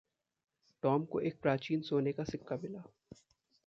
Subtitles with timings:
[0.83, 2.83] Tom को एक प्राचीन सोने का सिक्का मिला।